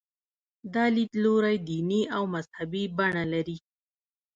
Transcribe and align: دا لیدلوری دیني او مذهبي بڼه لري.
دا 0.73 0.85
لیدلوری 0.95 1.57
دیني 1.67 2.01
او 2.17 2.23
مذهبي 2.33 2.83
بڼه 2.97 3.23
لري. 3.33 3.57